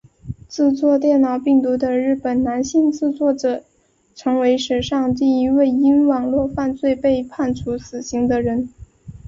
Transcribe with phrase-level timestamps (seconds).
[0.49, 3.63] 制作电脑病毒的日本男性制作者
[4.15, 8.67] 成为史上第一位因网路犯罪被判处死刑的人。